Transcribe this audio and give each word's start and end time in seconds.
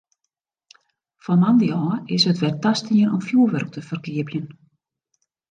Fan 1.25 1.39
moandei 1.41 1.69
ôf 1.83 1.99
is 2.15 2.23
it 2.31 2.41
wer 2.41 2.55
tastien 2.63 3.11
om 3.15 3.21
fjoerwurk 3.27 3.69
te 3.73 3.81
ferkeapjen. 3.89 4.45